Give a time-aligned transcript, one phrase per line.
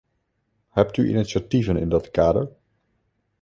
[0.69, 2.51] Hebt u initiatieven in dat kader?